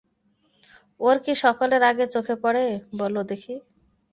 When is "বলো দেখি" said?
2.99-3.55